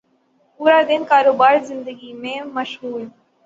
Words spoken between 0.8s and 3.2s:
دن کاروبار زندگی میں مشغول